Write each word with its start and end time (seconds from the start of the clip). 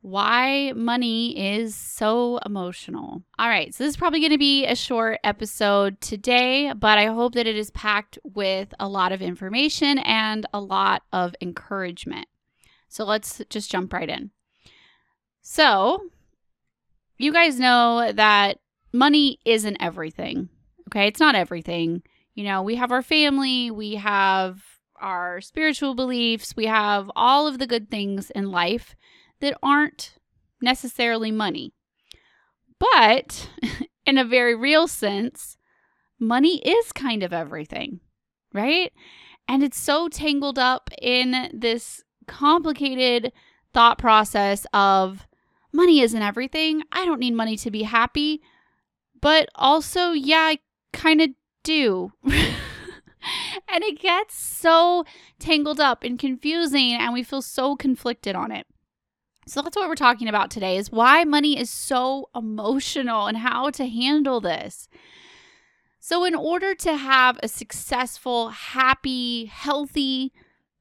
why 0.00 0.72
money 0.74 1.58
is 1.58 1.74
so 1.74 2.38
emotional. 2.46 3.22
All 3.38 3.48
right, 3.48 3.74
so 3.74 3.84
this 3.84 3.90
is 3.90 3.96
probably 3.96 4.20
going 4.20 4.32
to 4.32 4.38
be 4.38 4.64
a 4.64 4.76
short 4.76 5.18
episode 5.24 6.00
today, 6.00 6.72
but 6.72 6.98
I 6.98 7.06
hope 7.06 7.34
that 7.34 7.46
it 7.46 7.56
is 7.56 7.70
packed 7.70 8.18
with 8.22 8.72
a 8.78 8.88
lot 8.88 9.12
of 9.12 9.20
information 9.20 9.98
and 9.98 10.46
a 10.52 10.60
lot 10.60 11.02
of 11.12 11.34
encouragement. 11.40 12.28
So 12.88 13.04
let's 13.04 13.42
just 13.50 13.70
jump 13.70 13.92
right 13.92 14.08
in. 14.08 14.30
So, 15.42 16.10
you 17.18 17.32
guys 17.32 17.58
know 17.58 18.12
that 18.12 18.58
money 18.92 19.38
isn't 19.44 19.78
everything. 19.80 20.48
Okay, 20.88 21.06
it's 21.06 21.20
not 21.20 21.34
everything. 21.34 22.02
You 22.34 22.44
know, 22.44 22.62
we 22.62 22.76
have 22.76 22.92
our 22.92 23.02
family, 23.02 23.70
we 23.70 23.96
have 23.96 24.62
our 25.00 25.40
spiritual 25.40 25.94
beliefs, 25.94 26.56
we 26.56 26.66
have 26.66 27.10
all 27.16 27.46
of 27.46 27.58
the 27.58 27.66
good 27.66 27.90
things 27.90 28.30
in 28.30 28.50
life 28.50 28.94
that 29.40 29.56
aren't 29.62 30.14
necessarily 30.60 31.30
money. 31.30 31.72
But 32.78 33.48
in 34.06 34.18
a 34.18 34.24
very 34.24 34.54
real 34.54 34.88
sense, 34.88 35.56
money 36.18 36.58
is 36.58 36.92
kind 36.92 37.22
of 37.22 37.32
everything, 37.32 38.00
right? 38.52 38.92
And 39.46 39.62
it's 39.62 39.78
so 39.78 40.08
tangled 40.08 40.58
up 40.58 40.90
in 41.00 41.50
this 41.52 42.02
complicated 42.26 43.32
thought 43.72 43.98
process 43.98 44.66
of 44.72 45.26
money 45.72 46.00
isn't 46.00 46.22
everything. 46.22 46.82
I 46.92 47.04
don't 47.04 47.20
need 47.20 47.34
money 47.34 47.56
to 47.56 47.70
be 47.70 47.84
happy. 47.84 48.42
But 49.20 49.48
also, 49.54 50.12
yeah, 50.12 50.42
I 50.42 50.58
kind 50.92 51.20
of 51.20 51.30
do. 51.62 52.12
and 52.24 53.84
it 53.84 53.98
gets 53.98 54.34
so 54.34 55.04
tangled 55.38 55.80
up 55.80 56.04
and 56.04 56.18
confusing, 56.18 56.92
and 56.92 57.12
we 57.12 57.22
feel 57.22 57.42
so 57.42 57.74
conflicted 57.74 58.36
on 58.36 58.52
it. 58.52 58.66
So 59.48 59.62
that's 59.62 59.76
what 59.76 59.88
we're 59.88 59.94
talking 59.94 60.28
about 60.28 60.50
today 60.50 60.76
is 60.76 60.92
why 60.92 61.24
money 61.24 61.58
is 61.58 61.70
so 61.70 62.28
emotional 62.34 63.26
and 63.26 63.38
how 63.38 63.70
to 63.70 63.86
handle 63.86 64.42
this. 64.42 64.90
So 66.00 66.24
in 66.24 66.34
order 66.34 66.74
to 66.74 66.96
have 66.96 67.40
a 67.42 67.48
successful, 67.48 68.50
happy, 68.50 69.46
healthy, 69.46 70.32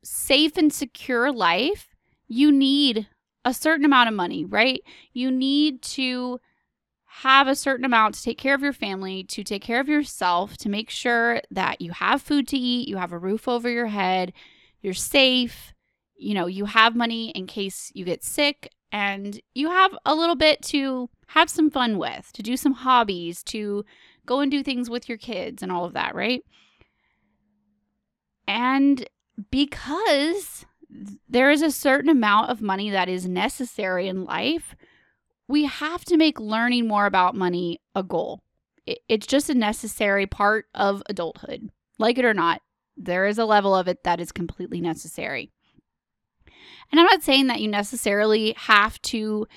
safe 0.04 0.58
and 0.58 0.72
secure 0.72 1.32
life, 1.32 1.96
you 2.28 2.52
need 2.52 3.08
a 3.46 3.54
certain 3.54 3.86
amount 3.86 4.10
of 4.10 4.16
money, 4.16 4.44
right? 4.44 4.82
You 5.14 5.32
need 5.32 5.82
to 5.84 6.42
have 7.06 7.48
a 7.48 7.56
certain 7.56 7.86
amount 7.86 8.16
to 8.16 8.24
take 8.24 8.38
care 8.38 8.54
of 8.54 8.62
your 8.62 8.74
family, 8.74 9.24
to 9.24 9.46
take 9.46 9.64
care 9.64 9.80
of 9.80 9.88
yourself, 9.88 10.58
to 10.58 10.68
make 10.68 10.90
sure 10.90 11.42
that 11.52 11.80
you 11.80 11.92
have 11.92 12.22
food 12.22 12.50
to 12.50 12.58
eat, 12.58 12.90
you 12.90 12.98
have 12.98 13.14
a 13.14 13.18
roof 13.18 13.48
over 13.48 13.70
your 13.70 13.88
head, 13.88 14.34
you're 14.82 14.94
safe, 14.94 15.74
you 16.18 16.34
know, 16.34 16.48
you 16.48 16.66
have 16.66 16.96
money 16.96 17.30
in 17.32 17.48
case 17.48 17.92
you 17.94 18.06
get 18.06 18.24
sick 18.24 18.72
and 18.92 19.40
you 19.54 19.70
have 19.70 19.96
a 20.06 20.16
little 20.16 20.36
bit 20.36 20.62
to 20.64 21.10
have 21.28 21.50
some 21.50 21.70
fun 21.70 21.98
with, 21.98 22.32
to 22.34 22.42
do 22.42 22.58
some 22.58 22.74
hobbies, 22.74 23.44
to 23.44 23.86
go 24.26 24.40
and 24.40 24.52
do 24.52 24.64
things 24.64 24.90
with 24.90 25.08
your 25.08 25.18
kids 25.18 25.62
and 25.62 25.72
all 25.72 25.86
of 25.86 25.94
that, 25.94 26.16
right? 26.16 26.44
And 28.48 29.08
because 29.52 30.66
there 31.28 31.52
is 31.52 31.62
a 31.62 31.72
certain 31.72 32.10
amount 32.10 32.50
of 32.50 32.62
money 32.62 32.90
that 32.90 33.10
is 33.10 33.28
necessary 33.28 34.08
in 34.08 34.24
life, 34.24 34.76
we 35.48 35.66
have 35.66 36.04
to 36.06 36.18
make 36.18 36.40
learning 36.40 36.88
more 36.88 37.06
about 37.06 37.36
money 37.36 37.82
a 37.94 38.04
goal. 38.04 38.42
It's 38.86 39.28
just 39.28 39.50
a 39.50 39.54
necessary 39.54 40.26
part 40.26 40.66
of 40.74 41.04
adulthood. 41.08 41.70
Like 42.00 42.18
it 42.18 42.26
or 42.26 42.34
not, 42.34 42.62
there 42.96 43.28
is 43.28 43.38
a 43.38 43.46
level 43.46 43.76
of 43.76 43.88
it 43.88 44.04
that 44.04 44.20
is 44.20 44.32
completely 44.32 44.80
necessary. 44.80 45.52
And 46.92 47.00
I'm 47.00 47.06
not 47.06 47.24
saying 47.24 47.48
that 47.48 47.62
you 47.62 47.68
necessarily 47.68 48.54
have 48.58 49.02
to 49.04 49.48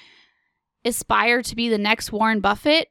aspire 0.85 1.43
to 1.43 1.57
be 1.57 1.69
the 1.69 1.79
next 1.79 2.13
Warren 2.13 2.41
Buffett 2.41 2.89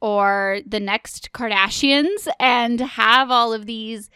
or 0.00 0.60
the 0.66 0.80
next 0.80 1.32
Kardashians 1.32 2.28
and 2.38 2.80
have 2.80 3.30
all 3.30 3.52
of 3.52 3.66
these 3.66 4.10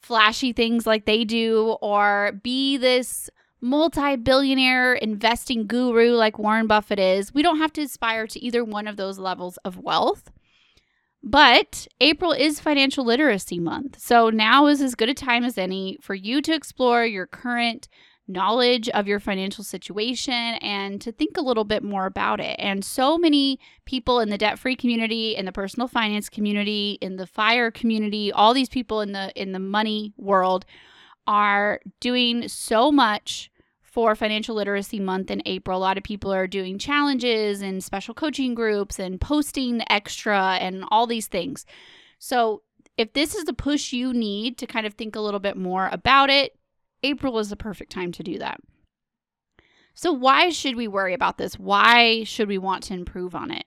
flashy 0.00 0.52
things 0.52 0.86
like 0.86 1.04
they 1.04 1.24
do 1.24 1.76
or 1.80 2.32
be 2.42 2.76
this 2.76 3.30
multi 3.60 4.16
billionaire 4.16 4.94
investing 4.94 5.66
guru 5.66 6.10
like 6.10 6.38
Warren 6.38 6.66
Buffett 6.66 6.98
is. 6.98 7.32
We 7.32 7.42
don't 7.42 7.58
have 7.58 7.72
to 7.74 7.82
aspire 7.82 8.26
to 8.26 8.40
either 8.40 8.64
one 8.64 8.88
of 8.88 8.96
those 8.96 9.18
levels 9.18 9.56
of 9.58 9.78
wealth. 9.78 10.30
But 11.22 11.86
April 12.00 12.32
is 12.32 12.58
Financial 12.58 13.04
Literacy 13.04 13.60
Month. 13.60 14.00
So 14.00 14.28
now 14.30 14.66
is 14.66 14.82
as 14.82 14.96
good 14.96 15.08
a 15.08 15.14
time 15.14 15.44
as 15.44 15.56
any 15.56 15.96
for 16.02 16.16
you 16.16 16.42
to 16.42 16.52
explore 16.52 17.06
your 17.06 17.26
current 17.26 17.88
knowledge 18.28 18.88
of 18.90 19.08
your 19.08 19.20
financial 19.20 19.64
situation 19.64 20.32
and 20.32 21.00
to 21.00 21.12
think 21.12 21.36
a 21.36 21.42
little 21.42 21.64
bit 21.64 21.82
more 21.82 22.06
about 22.06 22.40
it. 22.40 22.56
And 22.58 22.84
so 22.84 23.18
many 23.18 23.58
people 23.84 24.20
in 24.20 24.30
the 24.30 24.38
debt 24.38 24.58
free 24.58 24.76
community, 24.76 25.34
in 25.36 25.44
the 25.44 25.52
personal 25.52 25.88
finance 25.88 26.28
community, 26.28 26.98
in 27.00 27.16
the 27.16 27.26
fire 27.26 27.70
community, 27.70 28.32
all 28.32 28.54
these 28.54 28.68
people 28.68 29.00
in 29.00 29.12
the 29.12 29.32
in 29.40 29.52
the 29.52 29.58
money 29.58 30.12
world 30.16 30.64
are 31.26 31.80
doing 32.00 32.48
so 32.48 32.90
much 32.90 33.50
for 33.82 34.14
financial 34.14 34.54
literacy 34.54 34.98
month 34.98 35.30
in 35.30 35.42
April. 35.44 35.76
A 35.76 35.80
lot 35.80 35.98
of 35.98 36.04
people 36.04 36.32
are 36.32 36.46
doing 36.46 36.78
challenges 36.78 37.60
and 37.60 37.84
special 37.84 38.14
coaching 38.14 38.54
groups 38.54 38.98
and 38.98 39.20
posting 39.20 39.82
extra 39.90 40.56
and 40.60 40.84
all 40.90 41.06
these 41.06 41.26
things. 41.26 41.66
So, 42.18 42.62
if 42.96 43.12
this 43.14 43.34
is 43.34 43.44
the 43.44 43.52
push 43.52 43.92
you 43.92 44.12
need 44.12 44.58
to 44.58 44.66
kind 44.66 44.86
of 44.86 44.94
think 44.94 45.16
a 45.16 45.20
little 45.20 45.40
bit 45.40 45.56
more 45.56 45.88
about 45.92 46.30
it, 46.30 46.56
April 47.02 47.38
is 47.38 47.50
the 47.50 47.56
perfect 47.56 47.92
time 47.92 48.12
to 48.12 48.22
do 48.22 48.38
that. 48.38 48.60
So, 49.94 50.12
why 50.12 50.48
should 50.50 50.76
we 50.76 50.88
worry 50.88 51.14
about 51.14 51.38
this? 51.38 51.58
Why 51.58 52.24
should 52.24 52.48
we 52.48 52.58
want 52.58 52.84
to 52.84 52.94
improve 52.94 53.34
on 53.34 53.50
it? 53.50 53.66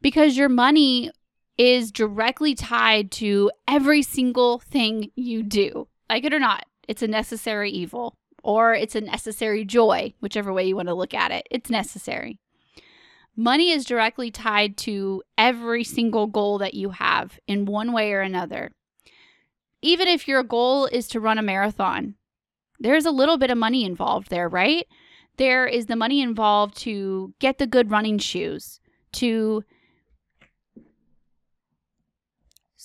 Because 0.00 0.36
your 0.36 0.48
money 0.48 1.10
is 1.58 1.92
directly 1.92 2.54
tied 2.54 3.10
to 3.12 3.50
every 3.68 4.02
single 4.02 4.60
thing 4.60 5.10
you 5.14 5.42
do. 5.42 5.88
Like 6.08 6.24
it 6.24 6.32
or 6.32 6.38
not, 6.38 6.64
it's 6.88 7.02
a 7.02 7.08
necessary 7.08 7.70
evil 7.70 8.16
or 8.42 8.74
it's 8.74 8.94
a 8.94 9.00
necessary 9.00 9.64
joy, 9.64 10.14
whichever 10.20 10.52
way 10.52 10.66
you 10.66 10.76
want 10.76 10.88
to 10.88 10.94
look 10.94 11.12
at 11.12 11.30
it. 11.30 11.46
It's 11.50 11.68
necessary. 11.68 12.38
Money 13.36 13.70
is 13.70 13.84
directly 13.84 14.30
tied 14.30 14.76
to 14.78 15.22
every 15.36 15.84
single 15.84 16.26
goal 16.26 16.58
that 16.58 16.74
you 16.74 16.90
have 16.90 17.38
in 17.46 17.64
one 17.64 17.92
way 17.92 18.12
or 18.12 18.20
another. 18.20 18.72
Even 19.82 20.08
if 20.08 20.26
your 20.26 20.42
goal 20.42 20.86
is 20.86 21.08
to 21.08 21.20
run 21.20 21.38
a 21.38 21.42
marathon, 21.42 22.14
there's 22.80 23.06
a 23.06 23.10
little 23.10 23.38
bit 23.38 23.50
of 23.50 23.58
money 23.58 23.84
involved 23.84 24.30
there, 24.30 24.48
right? 24.48 24.86
There 25.36 25.66
is 25.66 25.86
the 25.86 25.96
money 25.96 26.20
involved 26.20 26.76
to 26.78 27.34
get 27.38 27.58
the 27.58 27.66
good 27.66 27.90
running 27.90 28.18
shoes, 28.18 28.80
to 29.12 29.64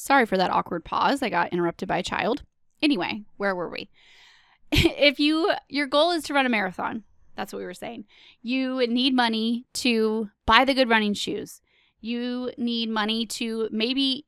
Sorry 0.05 0.27
for 0.27 0.37
that 0.37 0.51
awkward 0.51 0.85
pause. 0.85 1.23
I 1.23 1.29
got 1.29 1.51
interrupted 1.51 1.87
by 1.87 1.97
a 1.97 2.03
child. 2.03 2.43
Anyway, 2.79 3.23
where 3.37 3.55
were 3.55 3.69
we? 3.69 3.89
if 4.71 5.19
you 5.19 5.51
your 5.67 5.87
goal 5.87 6.11
is 6.11 6.25
to 6.25 6.33
run 6.33 6.45
a 6.45 6.49
marathon, 6.49 7.03
that's 7.35 7.51
what 7.51 7.59
we 7.59 7.65
were 7.65 7.73
saying. 7.73 8.05
You 8.43 8.85
need 8.87 9.15
money 9.15 9.65
to 9.75 10.29
buy 10.45 10.63
the 10.63 10.75
good 10.75 10.89
running 10.89 11.13
shoes. 11.13 11.61
You 12.01 12.51
need 12.57 12.89
money 12.89 13.25
to 13.25 13.67
maybe 13.71 14.25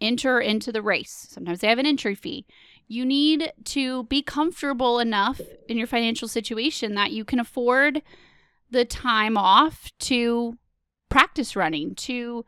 enter 0.00 0.40
into 0.40 0.72
the 0.72 0.82
race. 0.82 1.26
Sometimes 1.30 1.60
they 1.60 1.68
have 1.68 1.78
an 1.78 1.86
entry 1.86 2.14
fee 2.14 2.46
you 2.88 3.04
need 3.04 3.52
to 3.64 4.04
be 4.04 4.22
comfortable 4.22 4.98
enough 4.98 5.40
in 5.68 5.76
your 5.76 5.86
financial 5.86 6.28
situation 6.28 6.94
that 6.94 7.12
you 7.12 7.24
can 7.24 7.40
afford 7.40 8.02
the 8.70 8.84
time 8.84 9.36
off 9.36 9.90
to 9.98 10.56
practice 11.08 11.56
running, 11.56 11.94
to 11.94 12.44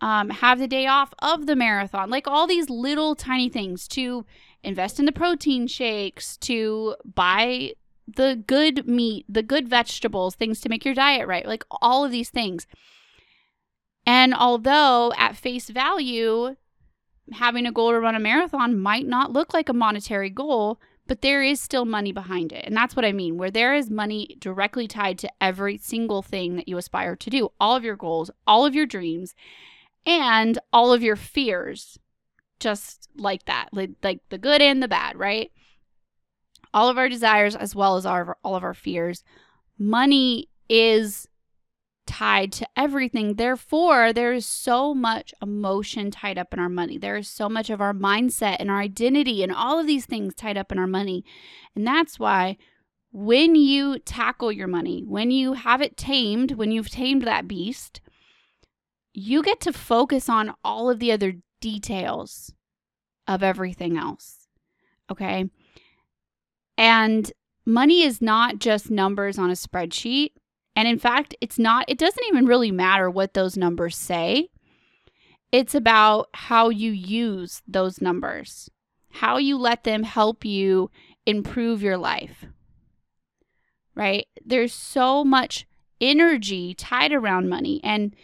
um, 0.00 0.30
have 0.30 0.58
the 0.58 0.68
day 0.68 0.86
off 0.86 1.12
of 1.20 1.46
the 1.46 1.56
marathon, 1.56 2.10
like 2.10 2.28
all 2.28 2.46
these 2.46 2.70
little 2.70 3.14
tiny 3.14 3.48
things 3.48 3.88
to 3.88 4.24
invest 4.62 4.98
in 4.98 5.06
the 5.06 5.12
protein 5.12 5.66
shakes, 5.66 6.36
to 6.36 6.94
buy 7.04 7.72
the 8.06 8.42
good 8.46 8.86
meat, 8.86 9.24
the 9.28 9.42
good 9.42 9.68
vegetables, 9.68 10.34
things 10.34 10.60
to 10.60 10.68
make 10.68 10.84
your 10.84 10.94
diet 10.94 11.26
right, 11.26 11.46
like 11.46 11.64
all 11.70 12.04
of 12.04 12.10
these 12.10 12.30
things. 12.30 12.66
And 14.06 14.34
although 14.34 15.12
at 15.16 15.36
face 15.36 15.70
value, 15.70 16.56
having 17.32 17.66
a 17.66 17.72
goal 17.72 17.90
to 17.90 18.00
run 18.00 18.14
a 18.14 18.20
marathon 18.20 18.78
might 18.78 19.06
not 19.06 19.32
look 19.32 19.54
like 19.54 19.68
a 19.68 19.74
monetary 19.74 20.30
goal, 20.30 20.80
but 21.06 21.22
there 21.22 21.42
is 21.42 21.60
still 21.60 21.84
money 21.84 22.12
behind 22.12 22.52
it. 22.52 22.64
And 22.66 22.76
that's 22.76 22.96
what 22.96 23.04
I 23.04 23.12
mean, 23.12 23.36
where 23.36 23.50
there 23.50 23.74
is 23.74 23.90
money 23.90 24.36
directly 24.38 24.88
tied 24.88 25.18
to 25.18 25.30
every 25.40 25.76
single 25.78 26.22
thing 26.22 26.56
that 26.56 26.68
you 26.68 26.76
aspire 26.76 27.16
to 27.16 27.30
do, 27.30 27.50
all 27.60 27.76
of 27.76 27.84
your 27.84 27.96
goals, 27.96 28.30
all 28.46 28.64
of 28.64 28.74
your 28.74 28.86
dreams, 28.86 29.34
and 30.06 30.58
all 30.72 30.92
of 30.92 31.02
your 31.02 31.16
fears, 31.16 31.98
just 32.60 33.08
like 33.16 33.44
that, 33.46 33.68
like, 33.72 34.20
the 34.30 34.38
good 34.38 34.62
and 34.62 34.82
the 34.82 34.88
bad, 34.88 35.18
right? 35.18 35.50
All 36.72 36.88
of 36.88 36.98
our 36.98 37.08
desires, 37.08 37.54
as 37.54 37.74
well 37.74 37.96
as 37.96 38.04
our, 38.04 38.36
all 38.42 38.56
of 38.56 38.64
our 38.64 38.74
fears. 38.74 39.24
Money 39.78 40.48
is 40.68 41.28
tied 42.06 42.52
to 42.52 42.66
everything. 42.76 43.34
Therefore, 43.34 44.12
there 44.12 44.32
is 44.32 44.46
so 44.46 44.94
much 44.94 45.32
emotion 45.42 46.10
tied 46.10 46.38
up 46.38 46.52
in 46.52 46.58
our 46.58 46.68
money. 46.68 46.98
There 46.98 47.16
is 47.16 47.28
so 47.28 47.48
much 47.48 47.70
of 47.70 47.80
our 47.80 47.94
mindset 47.94 48.56
and 48.60 48.70
our 48.70 48.80
identity 48.80 49.42
and 49.42 49.52
all 49.52 49.78
of 49.78 49.86
these 49.86 50.06
things 50.06 50.34
tied 50.34 50.56
up 50.56 50.70
in 50.70 50.78
our 50.78 50.86
money. 50.86 51.24
And 51.74 51.86
that's 51.86 52.18
why 52.18 52.56
when 53.12 53.54
you 53.54 53.98
tackle 54.00 54.50
your 54.50 54.66
money, 54.66 55.04
when 55.06 55.30
you 55.30 55.52
have 55.52 55.80
it 55.80 55.96
tamed, 55.96 56.52
when 56.52 56.72
you've 56.72 56.90
tamed 56.90 57.22
that 57.22 57.46
beast, 57.46 58.00
you 59.12 59.42
get 59.42 59.60
to 59.60 59.72
focus 59.72 60.28
on 60.28 60.54
all 60.64 60.90
of 60.90 60.98
the 60.98 61.12
other 61.12 61.34
details 61.60 62.52
of 63.28 63.42
everything 63.42 63.96
else. 63.96 64.48
Okay. 65.10 65.48
And 66.76 67.32
money 67.64 68.02
is 68.02 68.20
not 68.20 68.58
just 68.58 68.90
numbers 68.90 69.38
on 69.38 69.50
a 69.50 69.54
spreadsheet. 69.54 70.30
And 70.76 70.88
in 70.88 70.98
fact, 70.98 71.34
it's 71.40 71.58
not, 71.58 71.84
it 71.88 71.98
doesn't 71.98 72.24
even 72.26 72.46
really 72.46 72.70
matter 72.70 73.08
what 73.08 73.34
those 73.34 73.56
numbers 73.56 73.96
say. 73.96 74.48
It's 75.52 75.74
about 75.74 76.28
how 76.34 76.68
you 76.68 76.90
use 76.90 77.62
those 77.66 78.00
numbers, 78.00 78.70
how 79.10 79.38
you 79.38 79.56
let 79.56 79.84
them 79.84 80.02
help 80.02 80.44
you 80.44 80.90
improve 81.26 81.82
your 81.82 81.96
life. 81.96 82.46
Right? 83.94 84.26
There's 84.44 84.74
so 84.74 85.24
much 85.24 85.66
energy 86.00 86.74
tied 86.74 87.12
around 87.12 87.48
money. 87.48 87.80
And 87.84 88.16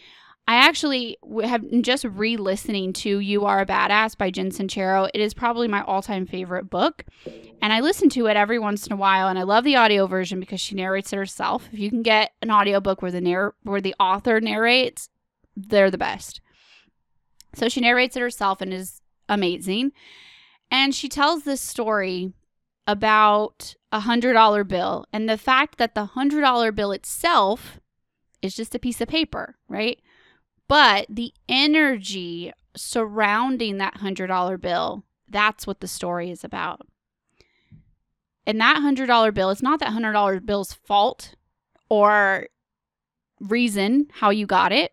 I 0.51 0.55
actually 0.67 1.17
have 1.45 1.65
just 1.81 2.05
re 2.05 2.37
listening 2.37 2.93
to 2.95 3.21
You 3.21 3.45
Are 3.45 3.61
a 3.61 3.67
Badass 3.67 4.19
by 4.19 4.33
Jen 4.33 4.51
Sincero. 4.51 5.09
It 5.15 5.21
is 5.21 5.33
probably 5.33 5.69
my 5.69 5.83
all 5.83 6.03
time 6.03 6.27
favorite 6.27 6.69
book. 6.69 7.05
And 7.63 7.73
I 7.73 7.79
listen 7.79 8.09
to 8.09 8.27
it 8.27 8.37
every 8.37 8.59
once 8.59 8.85
in 8.85 8.93
a 8.93 8.97
while. 8.97 9.29
And 9.29 9.39
I 9.39 9.45
love 9.45 9.63
the 9.63 9.77
audio 9.77 10.09
version 10.09 10.41
because 10.41 10.61
she 10.61 10.75
narrates 10.75 11.13
it 11.13 11.17
herself. 11.19 11.69
If 11.73 11.79
you 11.79 11.89
can 11.89 12.03
get 12.03 12.33
an 12.43 12.51
audiobook 12.51 13.01
where 13.01 13.13
the, 13.13 13.21
narr- 13.21 13.55
where 13.63 13.81
the 13.81 13.95
author 14.01 14.41
narrates, 14.41 15.09
they're 15.55 15.89
the 15.89 15.97
best. 15.97 16.41
So 17.55 17.69
she 17.69 17.81
narrates 17.81 18.17
it 18.17 18.21
herself 18.21 18.61
and 18.61 18.75
is 18.75 19.03
amazing. 19.29 19.93
And 20.69 20.93
she 20.93 21.09
tells 21.09 21.45
this 21.45 21.61
story 21.61 22.33
about 22.89 23.77
a 23.93 24.01
hundred 24.01 24.33
dollar 24.33 24.65
bill 24.65 25.07
and 25.13 25.29
the 25.29 25.39
fact 25.39 25.79
that 25.79 25.95
the 25.95 26.07
hundred 26.07 26.41
dollar 26.41 26.73
bill 26.73 26.91
itself 26.91 27.79
is 28.43 28.57
just 28.57 28.75
a 28.75 28.81
piece 28.81 29.01
of 29.01 29.07
paper, 29.07 29.55
right? 29.69 30.01
But 30.71 31.07
the 31.09 31.35
energy 31.49 32.53
surrounding 32.77 33.79
that 33.79 33.95
$100 33.95 34.61
bill, 34.61 35.03
that's 35.29 35.67
what 35.67 35.81
the 35.81 35.89
story 35.89 36.31
is 36.31 36.45
about. 36.45 36.87
And 38.47 38.61
that 38.61 38.77
$100 38.77 39.35
bill, 39.35 39.51
it's 39.51 39.63
not 39.63 39.81
that 39.81 39.89
$100 39.89 40.47
bill's 40.47 40.73
fault 40.73 41.35
or 41.89 42.47
reason 43.41 44.11
how 44.13 44.31
you 44.31 44.47
got 44.47 44.71
it. 44.71 44.93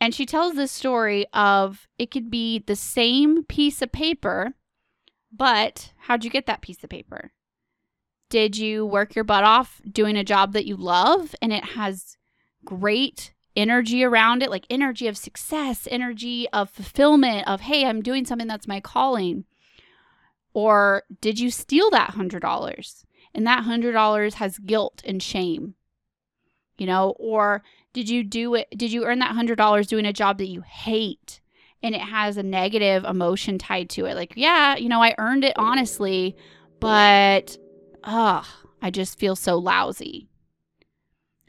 And 0.00 0.12
she 0.12 0.26
tells 0.26 0.56
this 0.56 0.72
story 0.72 1.26
of 1.32 1.86
it 1.96 2.10
could 2.10 2.28
be 2.28 2.58
the 2.58 2.74
same 2.74 3.44
piece 3.44 3.82
of 3.82 3.92
paper, 3.92 4.54
but 5.30 5.92
how'd 5.96 6.24
you 6.24 6.30
get 6.30 6.46
that 6.46 6.60
piece 6.60 6.82
of 6.82 6.90
paper? 6.90 7.30
Did 8.30 8.58
you 8.58 8.84
work 8.84 9.14
your 9.14 9.22
butt 9.22 9.44
off 9.44 9.80
doing 9.88 10.16
a 10.16 10.24
job 10.24 10.54
that 10.54 10.66
you 10.66 10.74
love 10.74 11.36
and 11.40 11.52
it 11.52 11.64
has 11.64 12.16
great 12.64 13.32
energy 13.58 14.04
around 14.04 14.42
it, 14.42 14.50
like 14.50 14.64
energy 14.70 15.08
of 15.08 15.18
success, 15.18 15.88
energy 15.90 16.48
of 16.52 16.70
fulfillment, 16.70 17.46
of, 17.46 17.62
hey, 17.62 17.84
I'm 17.84 18.00
doing 18.00 18.24
something 18.24 18.46
that's 18.46 18.68
my 18.68 18.80
calling? 18.80 19.44
Or 20.54 21.02
did 21.20 21.38
you 21.38 21.50
steal 21.50 21.90
that 21.90 22.12
$100? 22.12 23.04
And 23.34 23.46
that 23.46 23.64
$100 23.64 24.34
has 24.34 24.58
guilt 24.58 25.02
and 25.04 25.22
shame, 25.22 25.74
you 26.78 26.86
know? 26.86 27.14
Or 27.18 27.62
did 27.92 28.08
you 28.08 28.24
do 28.24 28.54
it? 28.54 28.68
Did 28.76 28.92
you 28.92 29.04
earn 29.04 29.18
that 29.18 29.34
$100 29.34 29.86
doing 29.86 30.06
a 30.06 30.12
job 30.12 30.38
that 30.38 30.48
you 30.48 30.62
hate? 30.62 31.40
And 31.82 31.94
it 31.94 32.00
has 32.00 32.36
a 32.36 32.42
negative 32.42 33.04
emotion 33.04 33.58
tied 33.58 33.90
to 33.90 34.06
it. 34.06 34.14
Like, 34.14 34.32
yeah, 34.36 34.76
you 34.76 34.88
know, 34.88 35.02
I 35.02 35.14
earned 35.18 35.44
it 35.44 35.52
honestly, 35.56 36.36
but, 36.80 37.56
ugh, 38.04 38.46
I 38.80 38.90
just 38.90 39.18
feel 39.18 39.36
so 39.36 39.58
lousy. 39.58 40.28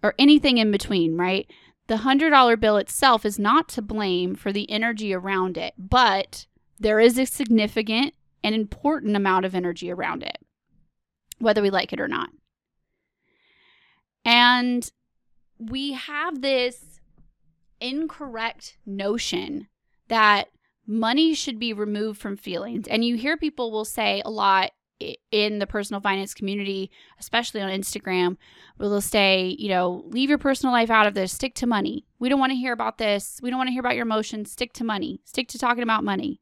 Or 0.03 0.15
anything 0.19 0.59
in 0.59 0.71
between, 0.71 1.17
right? 1.17 1.50
The 1.89 1.95
$100 1.95 2.59
bill 2.59 2.77
itself 2.77 3.25
is 3.25 3.39
not 3.39 3.68
to 3.69 3.81
blame 3.81 4.36
for 4.36 4.51
the 4.51 4.69
energy 4.69 5.12
around 5.12 5.57
it, 5.57 5.74
but 5.75 6.45
there 6.80 7.00
is 7.00 7.18
a 7.18 7.25
significant 7.25 8.13
and 8.44 8.53
important 8.53 9.15
amount 9.15 9.45
of 9.45 9.56
energy 9.56 9.91
around 9.91 10.21
it, 10.21 10.38
whether 11.39 11.63
we 11.63 11.71
like 11.71 11.91
it 11.91 12.00
or 12.00 12.07
not. 12.07 12.30
And 14.24 14.89
we 15.57 15.94
have 15.94 16.41
this 16.44 17.00
incorrect 17.81 18.77
notion 18.86 19.68
that 20.09 20.50
money 20.86 21.33
should 21.33 21.57
be 21.57 21.74
removed 21.74 22.21
from 22.21 22.38
feelings. 22.38 22.88
And 22.88 23.03
you 23.03 23.15
hear 23.15 23.36
people 23.36 23.71
will 23.71 23.83
say 23.83 24.21
a 24.24 24.30
lot 24.30 24.69
in 25.31 25.60
the 25.60 25.68
personal 25.68 26.01
finance 26.01 26.34
community, 26.34 26.92
especially 27.19 27.62
on 27.62 27.69
Instagram, 27.69 28.38
they'll 28.78 29.01
say, 29.01 29.56
you 29.57 29.69
know, 29.69 30.04
leave 30.07 30.30
your 30.30 30.38
personal 30.38 30.74
life 30.74 30.90
out 30.90 31.07
of 31.07 31.13
this, 31.13 31.31
stick 31.31 31.56
to 31.56 31.68
money. 31.68 32.06
We 32.19 32.30
don't 32.30 32.40
want 32.40 32.51
to 32.51 32.57
hear 32.57 32.74
about 32.74 32.98
this. 32.98 33.40
We 33.42 33.50
don't 33.50 33.57
want 33.57 33.68
to 33.68 33.72
hear 33.72 33.80
about 33.80 33.96
your 33.96 34.06
emotions. 34.06 34.51
Stick 34.51 34.74
to 34.74 34.84
money, 34.84 35.22
stick 35.24 35.48
to 35.50 35.57
talking 35.57 35.84
about 35.84 36.04
money. 36.04 36.42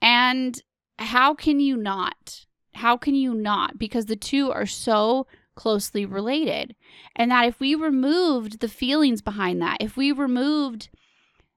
And 0.00 0.60
how 0.98 1.34
can 1.34 1.60
you 1.60 1.76
not? 1.76 2.46
How 2.74 2.96
can 2.96 3.14
you 3.14 3.34
not? 3.34 3.78
Because 3.78 4.06
the 4.06 4.16
two 4.16 4.50
are 4.52 4.66
so 4.66 5.26
closely 5.56 6.06
related. 6.06 6.76
And 7.16 7.30
that 7.32 7.46
if 7.46 7.58
we 7.58 7.74
removed 7.74 8.60
the 8.60 8.68
feelings 8.68 9.20
behind 9.22 9.60
that, 9.60 9.78
if 9.80 9.96
we 9.96 10.12
removed 10.12 10.88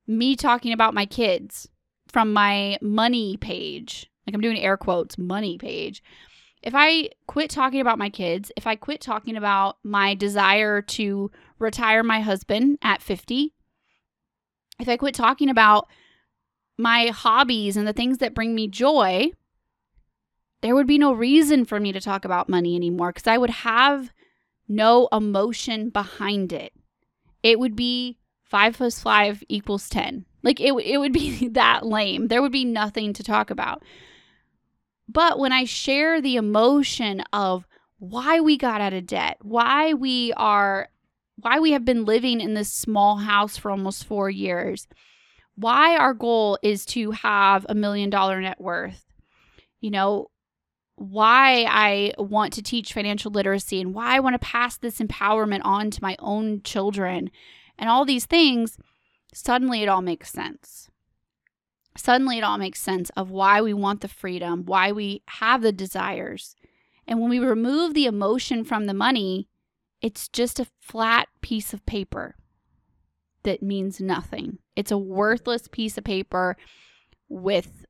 me 0.08 0.36
talking 0.36 0.74
about 0.74 0.96
my 0.96 1.06
kids 1.06 1.70
from 2.08 2.34
my 2.34 2.78
money 2.82 3.38
page, 3.38 4.11
like 4.32 4.36
I'm 4.36 4.42
doing 4.42 4.60
air 4.60 4.78
quotes, 4.78 5.18
money 5.18 5.58
page. 5.58 6.02
If 6.64 6.74
I 6.74 7.10
quit 7.28 7.50
talking 7.50 7.82
about 7.82 7.98
my 7.98 8.10
kids, 8.10 8.52
if 8.56 8.66
I 8.66 8.76
quit 8.76 9.02
talking 9.02 9.36
about 9.36 9.78
my 9.84 10.14
desire 10.14 10.82
to 10.82 11.32
retire 11.60 12.04
my 12.04 12.22
husband 12.22 12.78
at 12.82 13.02
50, 13.02 13.54
if 14.80 14.88
I 14.88 14.96
quit 14.96 15.14
talking 15.14 15.50
about 15.50 15.88
my 16.78 17.08
hobbies 17.08 17.76
and 17.76 17.88
the 17.88 17.94
things 17.94 18.20
that 18.20 18.34
bring 18.34 18.56
me 18.56 18.68
joy, 18.68 19.32
there 20.62 20.76
would 20.76 20.88
be 20.88 20.98
no 20.98 21.12
reason 21.12 21.66
for 21.66 21.80
me 21.80 21.92
to 21.92 22.00
talk 22.00 22.24
about 22.24 22.48
money 22.48 22.76
anymore 22.76 23.12
because 23.12 23.28
I 23.28 23.38
would 23.38 23.50
have 23.50 24.12
no 24.68 25.10
emotion 25.12 25.90
behind 25.90 26.54
it. 26.54 26.74
It 27.44 27.60
would 27.60 27.76
be 27.76 28.20
five 28.44 28.78
plus 28.78 29.02
five 29.02 29.44
equals 29.50 29.90
10. 29.90 30.26
Like 30.44 30.60
it, 30.60 30.74
it 30.74 30.98
would 31.00 31.14
be 31.14 31.48
that 31.50 31.86
lame. 31.86 32.28
There 32.28 32.42
would 32.42 32.52
be 32.52 32.66
nothing 32.66 33.14
to 33.14 33.24
talk 33.24 33.50
about. 33.50 33.84
But 35.12 35.40
when 35.40 35.52
I 35.52 35.66
share 35.66 36.22
the 36.22 36.38
emotion 36.38 37.22
of 37.34 37.66
why 37.98 38.40
we 38.40 38.58
got 38.58 38.82
out 38.82 38.94
of 38.94 39.08
debt, 39.08 39.38
why 39.42 39.94
we 39.94 40.32
are 40.34 40.90
why 41.38 41.60
we 41.60 41.72
have 41.72 41.84
been 41.84 42.06
living 42.06 42.40
in 42.40 42.54
this 42.54 42.72
small 42.72 43.18
house 43.18 43.58
for 43.58 43.72
almost 43.72 44.06
4 44.06 44.30
years, 44.30 44.88
why 45.56 45.98
our 45.98 46.14
goal 46.14 46.60
is 46.62 46.86
to 46.88 47.12
have 47.12 47.66
a 47.68 47.76
million 47.76 48.10
dollar 48.10 48.40
net 48.40 48.62
worth. 48.62 49.06
You 49.80 49.90
know, 49.92 50.30
why 50.96 51.66
I 51.68 52.14
want 52.20 52.54
to 52.54 52.62
teach 52.62 52.94
financial 52.94 53.32
literacy 53.32 53.82
and 53.82 53.94
why 53.94 54.16
I 54.16 54.20
want 54.20 54.36
to 54.36 54.48
pass 54.48 54.78
this 54.78 55.00
empowerment 55.00 55.62
on 55.64 55.90
to 55.92 56.04
my 56.04 56.16
own 56.20 56.62
children 56.62 57.32
and 57.80 57.90
all 57.90 58.06
these 58.06 58.28
things, 58.28 58.78
suddenly 59.34 59.82
it 59.82 59.90
all 59.90 60.04
makes 60.04 60.32
sense 60.32 60.91
suddenly 61.98 62.38
it 62.38 62.44
all 62.44 62.58
makes 62.58 62.82
sense 62.82 63.10
of 63.12 63.32
why 63.32 63.62
we 63.62 63.74
want 63.74 64.02
the 64.02 64.08
freedom, 64.08 64.66
why 64.66 64.92
we 64.92 65.24
have 65.28 65.62
the 65.62 65.72
desires. 65.72 66.56
And 67.08 67.20
when 67.20 67.30
we 67.30 67.40
remove 67.40 67.94
the 67.94 68.06
emotion 68.06 68.64
from 68.64 68.86
the 68.86 68.94
money, 68.94 69.48
it's 70.02 70.28
just 70.28 70.60
a 70.60 70.68
flat 70.80 71.28
piece 71.42 71.74
of 71.74 71.86
paper 71.86 72.36
that 73.44 73.64
means 73.64 74.00
nothing. 74.00 74.60
It's 74.76 74.92
a 74.92 74.98
worthless 74.98 75.68
piece 75.68 75.98
of 75.98 76.04
paper 76.04 76.58
with 77.30 77.86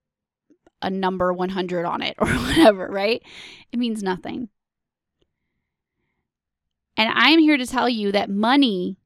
a 0.82 0.90
number 0.90 1.32
100 1.32 1.86
on 1.86 2.02
it 2.02 2.16
or 2.20 2.28
whatever, 2.28 2.88
right? 2.88 3.22
It 3.72 3.80
means 3.80 4.02
nothing. 4.02 4.50
And 6.98 7.12
I'm 7.14 7.40
here 7.40 7.58
to 7.58 7.66
tell 7.66 7.90
you 7.90 8.12
that 8.12 8.30
money 8.30 8.98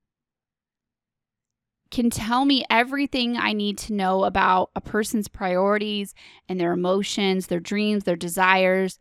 can 1.92 2.10
tell 2.10 2.46
me 2.46 2.66
everything 2.70 3.38
I 3.38 3.54
need 3.54 3.78
to 3.80 3.94
know 3.94 4.24
about 4.24 4.72
a 4.76 4.82
person's 4.82 5.28
priorities 5.28 6.14
and 6.50 6.60
their 6.60 6.74
emotions, 6.74 7.48
their 7.48 7.60
dreams, 7.60 8.04
their 8.04 8.16
desires, 8.16 9.00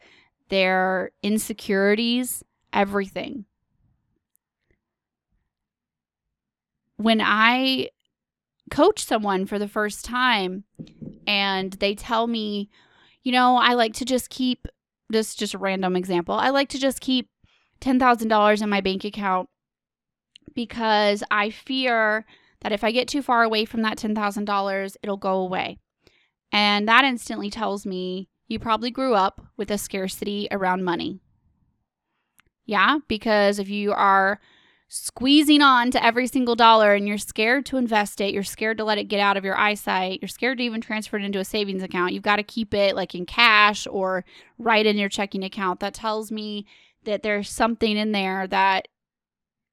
their 0.49 1.11
insecurities, 1.23 2.45
everything. 2.73 3.47
When 6.97 7.21
I 7.21 7.91
coach 8.71 9.05
someone 9.05 9.47
for 9.47 9.59
the 9.59 9.69
first 9.69 10.05
time 10.05 10.65
and 11.27 11.73
they 11.75 11.95
tell 11.95 12.27
me, 12.27 12.71
you 13.23 13.33
know, 13.33 13.57
I 13.57 13.75
like 13.75 13.95
to 13.95 14.05
just 14.05 14.31
keep 14.31 14.69
this 15.09 15.35
just 15.35 15.55
a 15.55 15.59
random 15.59 15.97
example. 15.97 16.35
I 16.35 16.51
like 16.51 16.69
to 16.71 16.79
just 16.79 17.01
keep 17.01 17.29
$10,000 17.81 18.63
in 18.63 18.69
my 18.69 18.81
bank 18.81 19.05
account 19.05 19.49
because 20.55 21.23
I 21.31 21.51
fear 21.51 22.25
that 22.65 22.73
if 22.73 22.83
I 22.83 22.93
get 22.93 23.09
too 23.09 23.21
far 23.21 23.43
away 23.43 23.67
from 23.67 23.83
that 23.83 23.99
$10,000, 23.99 24.97
it'll 25.03 25.17
go 25.19 25.35
away. 25.35 25.79
And 26.51 26.89
that 26.89 27.05
instantly 27.05 27.51
tells 27.51 27.85
me 27.85 28.31
you 28.49 28.59
probably 28.59 28.91
grew 28.91 29.15
up 29.15 29.43
with 29.59 29.71
a 29.71 29.77
scarcity 29.77 30.49
around 30.51 30.83
money. 30.83 31.21
Yeah, 32.65 33.01
because 33.07 33.59
if 33.59 33.69
you 33.69 33.93
are 33.93 34.41
squeezing 34.89 35.61
on 35.61 35.91
to 35.91 36.03
every 36.03 36.27
single 36.27 36.55
dollar 36.57 36.95
and 36.95 37.07
you're 37.07 37.19
scared 37.19 37.67
to 37.67 37.77
invest 37.77 38.23
it, 38.23 38.33
you're 38.33 38.43
scared 38.43 38.79
to 38.79 38.85
let 38.85 38.97
it 38.97 39.09
get 39.09 39.21
out 39.21 39.37
of 39.37 39.45
your 39.45 39.59
eyesight, 39.59 40.21
you're 40.23 40.29
scared 40.29 40.57
to 40.57 40.65
even 40.65 40.81
transfer 40.81 41.19
it 41.19 41.25
into 41.25 41.41
a 41.41 41.45
savings 41.45 41.83
account, 41.83 42.15
you've 42.15 42.23
got 42.23 42.37
to 42.37 42.43
keep 42.43 42.73
it 42.73 42.97
like 42.97 43.15
in 43.15 43.27
cash 43.27 43.87
or 43.91 44.25
right 44.57 44.87
in 44.87 44.97
your 44.97 45.11
checking 45.11 45.45
account. 45.45 45.81
That 45.81 45.93
tells 45.93 46.33
me 46.33 46.65
that 47.05 47.23
there's 47.23 47.51
something 47.51 47.95
in 47.95 48.13
there 48.13 48.47
that 48.47 48.89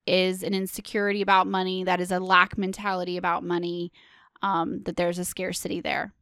is 0.05 0.43
an 0.43 0.53
insecurity 0.53 1.22
about 1.22 1.48
money, 1.48 1.84
that 1.84 2.01
is 2.01 2.12
a 2.12 2.20
lack 2.20 2.58
mentality 2.58 3.17
about 3.17 3.43
money, 3.43 3.91
um, 4.41 4.81
that 4.84 4.96
there's 4.96 5.20
a 5.20 5.25
scarcity 5.25 5.81
there. 5.81 6.13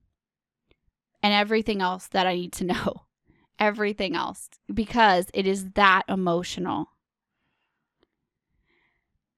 And 1.22 1.34
everything 1.34 1.82
else 1.82 2.08
that 2.08 2.28
I 2.28 2.36
need 2.36 2.54
to 2.54 2.64
know. 2.66 3.04
Everything 3.58 4.16
else, 4.16 4.48
because 4.74 5.28
it 5.34 5.46
is 5.46 5.72
that 5.72 6.04
emotional. 6.08 6.88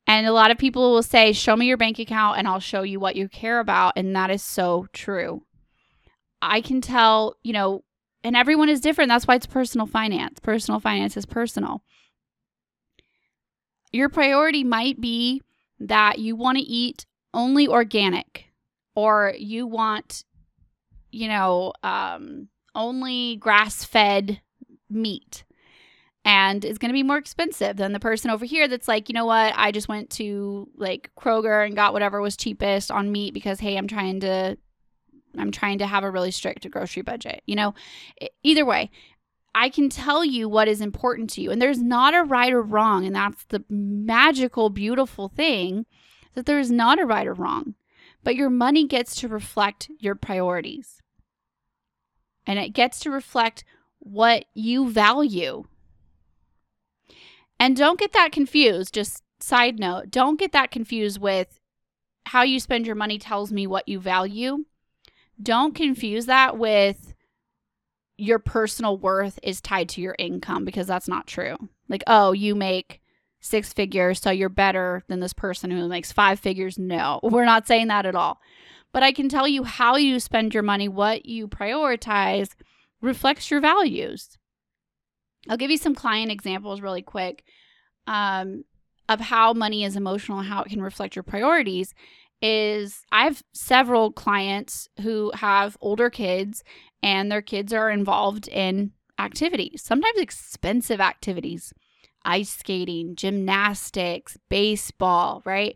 And 0.06 0.28
a 0.28 0.34
lot 0.34 0.52
of 0.52 0.60
people 0.60 0.92
will 0.92 1.02
say, 1.02 1.32
Show 1.32 1.56
me 1.56 1.66
your 1.66 1.78
bank 1.78 1.98
account 1.98 2.38
and 2.38 2.48
I'll 2.48 2.60
show 2.60 2.84
you 2.84 3.00
what 3.00 3.16
you 3.16 3.28
care 3.28 3.60
about. 3.60 3.94
And 3.96 4.16
that 4.16 4.30
is 4.30 4.44
so 4.44 4.86
true. 4.94 5.44
I 6.42 6.62
can 6.62 6.82
tell, 6.82 7.38
you 7.44 7.54
know, 7.54 7.84
and 8.24 8.36
everyone 8.36 8.70
is 8.70 8.82
different. 8.82 9.10
That's 9.10 9.26
why 9.26 9.36
it's 9.36 9.46
personal 9.46 9.88
finance. 9.88 10.40
Personal 10.40 10.80
finance 10.80 11.18
is 11.18 11.26
personal. 11.26 11.84
Your 13.92 14.10
priority 14.10 14.64
might 14.64 15.00
be 15.00 15.42
that 15.80 16.20
you 16.20 16.36
want 16.36 16.58
to 16.58 16.64
eat 16.64 17.06
only 17.34 17.68
organic 17.68 18.46
or 18.96 19.34
you 19.38 19.68
want, 19.68 20.24
you 21.12 21.28
know, 21.28 21.74
um, 21.84 22.48
only 22.76 23.38
grass 23.38 23.84
fed 23.84 24.42
meat 24.90 25.44
and 26.24 26.64
it's 26.64 26.78
going 26.78 26.90
to 26.90 26.94
be 26.94 27.04
more 27.04 27.18
expensive 27.18 27.78
than 27.78 27.94
the 27.94 28.00
person 28.00 28.30
over 28.30 28.46
here 28.46 28.68
that's 28.68 28.88
like, 28.88 29.10
you 29.10 29.14
know 29.14 29.26
what, 29.26 29.54
I 29.56 29.72
just 29.72 29.88
went 29.88 30.10
to 30.12 30.70
like 30.76 31.10
Kroger 31.18 31.66
and 31.66 31.76
got 31.76 31.94
whatever 31.94 32.22
was 32.22 32.38
cheapest 32.38 32.92
on 32.92 33.12
meat 33.12 33.34
because 33.34 33.60
hey, 33.60 33.78
I'm 33.78 33.88
trying 33.88 34.20
to 34.22 34.58
I'm 35.38 35.52
trying 35.52 35.80
to 35.80 35.88
have 35.88 36.04
a 36.04 36.12
really 36.12 36.32
strict 36.32 36.70
grocery 36.70 37.04
budget. 37.04 37.42
You 37.46 37.56
know, 37.56 37.74
either 38.44 38.66
way, 38.66 38.92
I 39.54 39.70
can 39.70 39.90
tell 39.90 40.24
you 40.24 40.48
what 40.48 40.68
is 40.68 40.82
important 40.82 41.30
to 41.32 41.42
you. 41.42 41.52
And 41.52 41.62
there's 41.62 41.82
not 41.82 42.14
a 42.14 42.24
right 42.24 42.54
or 42.54 42.62
wrong. 42.62 43.06
And 43.06 43.16
that's 43.16 43.44
the 43.46 43.64
magical, 43.70 44.70
beautiful 44.70 45.28
thing 45.28 45.86
that 46.34 46.46
there 46.46 46.60
is 46.60 46.72
not 46.72 47.00
a 47.00 47.06
right 47.06 47.28
or 47.28 47.34
wrong. 47.34 47.76
But 48.24 48.36
your 48.36 48.50
money 48.50 48.88
gets 48.88 49.16
to 49.22 49.28
reflect 49.28 49.90
your 50.00 50.16
priorities. 50.16 51.02
And 52.48 52.60
it 52.60 52.70
gets 52.70 53.00
to 53.02 53.12
reflect 53.12 53.64
what 54.00 54.46
you 54.54 54.90
value. 54.90 55.66
And 57.60 57.76
don't 57.76 58.00
get 58.00 58.14
that 58.14 58.32
confused. 58.32 58.94
Just 58.94 59.24
side 59.40 59.80
note, 59.80 60.10
don't 60.10 60.40
get 60.40 60.52
that 60.54 60.72
confused 60.72 61.20
with 61.20 61.60
how 62.28 62.44
you 62.44 62.60
spend 62.60 62.86
your 62.86 62.96
money 62.96 63.18
tells 63.18 63.52
me 63.52 63.68
what 63.68 63.88
you 63.88 64.00
value. 64.00 64.66
Don't 65.42 65.76
confuse 65.76 66.26
that 66.28 66.58
with 66.58 67.14
your 68.22 68.38
personal 68.38 69.00
worth 69.00 69.40
is 69.42 69.62
tied 69.62 69.90
to 69.90 70.00
your 70.00 70.16
income 70.20 70.64
because 70.64 70.86
that's 70.86 71.08
not 71.08 71.26
true. 71.26 71.56
Like, 71.90 72.04
oh, 72.06 72.34
you 72.34 72.54
make 72.54 73.02
six 73.40 73.74
figures, 73.74 74.20
so 74.22 74.30
you're 74.30 74.48
better 74.48 75.02
than 75.08 75.20
this 75.20 75.34
person 75.34 75.72
who 75.72 75.88
makes 75.88 76.12
five 76.12 76.40
figures. 76.40 76.78
No, 76.78 77.20
we're 77.24 77.46
not 77.46 77.66
saying 77.66 77.88
that 77.88 78.06
at 78.06 78.14
all. 78.14 78.40
But 78.94 79.02
I 79.02 79.12
can 79.12 79.28
tell 79.28 79.48
you 79.48 79.64
how 79.64 79.96
you 79.96 80.20
spend 80.20 80.54
your 80.54 80.62
money, 80.62 80.88
what 80.88 81.26
you 81.26 81.48
prioritize 81.48 82.50
reflects 83.02 83.50
your 83.50 83.60
values. 83.60 84.38
I'll 85.50 85.58
give 85.58 85.72
you 85.72 85.78
some 85.78 85.96
client 85.96 86.32
examples 86.32 86.80
really 86.80 87.02
quick 87.02 87.44
um, 88.06 88.66
of 89.10 89.20
how 89.20 89.54
money 89.54 89.84
is 89.84 89.96
emotional, 89.96 90.44
how 90.44 90.62
it 90.62 90.70
can 90.70 90.84
reflect 90.84 91.16
your 91.16 91.24
priorities 91.24 91.96
is 92.42 93.04
I 93.12 93.26
have 93.26 93.44
several 93.54 94.12
clients 94.12 94.90
who 95.02 95.32
have 95.36 95.78
older 95.80 96.10
kids 96.10 96.64
and 97.04 97.32
their 97.32 97.42
kids 97.42 97.74
are 97.74 97.90
involved 97.90 98.48
in 98.48 98.92
activities, 99.20 99.82
sometimes 99.84 100.20
expensive 100.20 101.00
activities, 101.00 101.74
ice 102.24 102.50
skating, 102.50 103.16
gymnastics, 103.16 104.38
baseball, 104.50 105.42
right? 105.46 105.76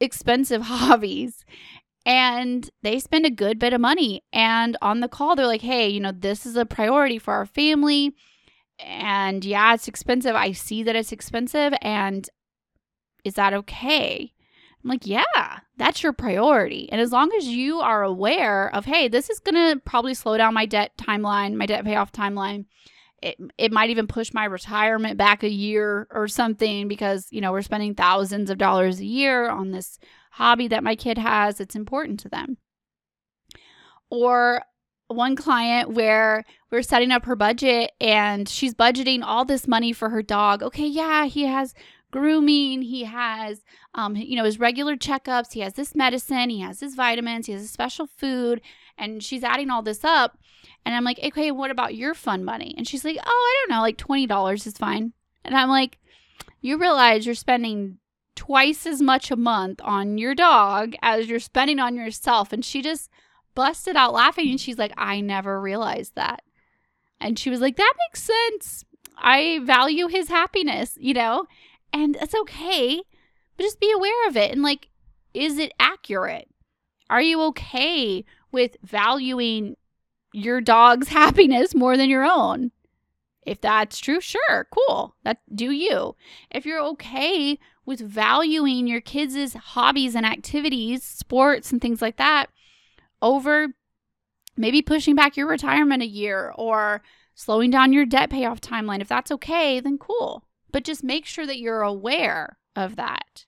Expensive 0.00 0.62
hobbies. 0.66 1.44
And 2.04 2.68
they 2.82 2.98
spend 2.98 3.26
a 3.26 3.30
good 3.30 3.58
bit 3.58 3.72
of 3.72 3.80
money. 3.80 4.24
And 4.32 4.76
on 4.82 5.00
the 5.00 5.08
call, 5.08 5.36
they're 5.36 5.46
like, 5.46 5.62
hey, 5.62 5.88
you 5.88 6.00
know, 6.00 6.12
this 6.12 6.44
is 6.44 6.56
a 6.56 6.66
priority 6.66 7.18
for 7.18 7.34
our 7.34 7.46
family. 7.46 8.14
And 8.80 9.44
yeah, 9.44 9.74
it's 9.74 9.86
expensive. 9.86 10.34
I 10.34 10.52
see 10.52 10.82
that 10.82 10.96
it's 10.96 11.12
expensive. 11.12 11.72
And 11.80 12.28
is 13.24 13.34
that 13.34 13.54
okay? 13.54 14.32
I'm 14.82 14.90
like, 14.90 15.06
yeah, 15.06 15.60
that's 15.82 16.00
your 16.00 16.12
priority. 16.12 16.88
And 16.92 17.00
as 17.00 17.10
long 17.10 17.32
as 17.36 17.48
you 17.48 17.80
are 17.80 18.04
aware 18.04 18.72
of, 18.72 18.84
hey, 18.84 19.08
this 19.08 19.28
is 19.28 19.40
going 19.40 19.56
to 19.56 19.80
probably 19.84 20.14
slow 20.14 20.36
down 20.36 20.54
my 20.54 20.64
debt 20.64 20.92
timeline, 20.96 21.54
my 21.54 21.66
debt 21.66 21.84
payoff 21.84 22.12
timeline. 22.12 22.66
It, 23.20 23.36
it 23.58 23.72
might 23.72 23.90
even 23.90 24.06
push 24.06 24.32
my 24.32 24.44
retirement 24.44 25.16
back 25.16 25.42
a 25.42 25.48
year 25.48 26.06
or 26.12 26.28
something 26.28 26.86
because, 26.86 27.26
you 27.32 27.40
know, 27.40 27.50
we're 27.50 27.62
spending 27.62 27.96
thousands 27.96 28.48
of 28.48 28.58
dollars 28.58 29.00
a 29.00 29.04
year 29.04 29.50
on 29.50 29.72
this 29.72 29.98
hobby 30.30 30.68
that 30.68 30.84
my 30.84 30.94
kid 30.94 31.18
has. 31.18 31.58
It's 31.58 31.74
important 31.74 32.20
to 32.20 32.28
them. 32.28 32.58
Or 34.08 34.62
one 35.08 35.34
client 35.34 35.90
where 35.90 36.44
we're 36.70 36.82
setting 36.82 37.10
up 37.10 37.24
her 37.24 37.34
budget 37.34 37.90
and 38.00 38.48
she's 38.48 38.72
budgeting 38.72 39.22
all 39.24 39.44
this 39.44 39.66
money 39.66 39.92
for 39.92 40.10
her 40.10 40.22
dog. 40.22 40.62
Okay, 40.62 40.86
yeah, 40.86 41.24
he 41.24 41.46
has 41.46 41.74
grooming, 42.12 42.82
he 42.82 43.04
has 43.04 43.62
um, 43.94 44.16
you 44.16 44.36
know, 44.36 44.44
his 44.44 44.58
regular 44.58 44.96
checkups, 44.96 45.52
he 45.52 45.60
has 45.60 45.74
this 45.74 45.94
medicine, 45.94 46.50
he 46.50 46.60
has 46.60 46.80
his 46.80 46.94
vitamins, 46.94 47.46
he 47.46 47.52
has 47.52 47.62
a 47.62 47.68
special 47.68 48.06
food, 48.06 48.60
and 48.96 49.22
she's 49.22 49.44
adding 49.44 49.70
all 49.70 49.82
this 49.82 50.04
up. 50.04 50.38
And 50.84 50.94
I'm 50.94 51.04
like, 51.04 51.20
okay, 51.22 51.50
what 51.50 51.70
about 51.70 51.94
your 51.94 52.14
fun 52.14 52.44
money? 52.44 52.74
And 52.76 52.88
she's 52.88 53.04
like, 53.04 53.18
oh, 53.18 53.22
I 53.26 53.66
don't 53.68 53.76
know, 53.76 53.82
like 53.82 53.98
$20 53.98 54.66
is 54.66 54.78
fine. 54.78 55.12
And 55.44 55.56
I'm 55.56 55.68
like, 55.68 55.98
you 56.60 56.78
realize 56.78 57.26
you're 57.26 57.34
spending 57.34 57.98
twice 58.34 58.86
as 58.86 59.02
much 59.02 59.30
a 59.30 59.36
month 59.36 59.80
on 59.84 60.18
your 60.18 60.34
dog 60.34 60.94
as 61.02 61.28
you're 61.28 61.40
spending 61.40 61.78
on 61.78 61.96
yourself. 61.96 62.52
And 62.52 62.64
she 62.64 62.80
just 62.80 63.10
busted 63.54 63.96
out 63.96 64.14
laughing 64.14 64.50
and 64.50 64.60
she's 64.60 64.78
like, 64.78 64.92
I 64.96 65.20
never 65.20 65.60
realized 65.60 66.14
that. 66.14 66.42
And 67.20 67.38
she 67.38 67.50
was 67.50 67.60
like, 67.60 67.76
that 67.76 67.92
makes 68.08 68.22
sense. 68.22 68.84
I 69.18 69.60
value 69.64 70.06
his 70.06 70.28
happiness, 70.28 70.96
you 70.98 71.14
know? 71.14 71.46
And 71.92 72.16
it's 72.20 72.34
okay, 72.34 73.02
but 73.56 73.64
just 73.64 73.80
be 73.80 73.92
aware 73.92 74.28
of 74.28 74.36
it. 74.36 74.50
And 74.50 74.62
like, 74.62 74.88
is 75.34 75.58
it 75.58 75.72
accurate? 75.78 76.48
Are 77.10 77.22
you 77.22 77.42
okay 77.42 78.24
with 78.50 78.76
valuing 78.82 79.76
your 80.32 80.60
dog's 80.60 81.08
happiness 81.20 81.74
more 81.74 81.96
than 81.96 82.10
your 82.10 82.24
own? 82.24 82.72
If 83.44 83.60
that's 83.60 83.98
true, 83.98 84.20
sure, 84.20 84.68
cool. 84.72 85.16
That 85.24 85.38
do 85.52 85.70
you. 85.72 86.14
If 86.50 86.64
you're 86.64 86.82
okay 86.82 87.58
with 87.84 88.00
valuing 88.00 88.86
your 88.86 89.00
kids' 89.00 89.54
hobbies 89.54 90.14
and 90.14 90.24
activities, 90.24 91.02
sports 91.02 91.72
and 91.72 91.80
things 91.80 92.00
like 92.00 92.16
that 92.18 92.46
over 93.20 93.68
maybe 94.56 94.80
pushing 94.80 95.16
back 95.16 95.36
your 95.36 95.48
retirement 95.48 96.02
a 96.02 96.06
year 96.06 96.52
or 96.56 97.02
slowing 97.34 97.70
down 97.70 97.92
your 97.92 98.06
debt 98.06 98.30
payoff 98.30 98.60
timeline, 98.60 99.00
if 99.00 99.08
that's 99.08 99.32
okay, 99.32 99.80
then 99.80 99.98
cool 99.98 100.44
but 100.72 100.84
just 100.84 101.04
make 101.04 101.26
sure 101.26 101.46
that 101.46 101.58
you're 101.58 101.82
aware 101.82 102.58
of 102.74 102.96
that. 102.96 103.44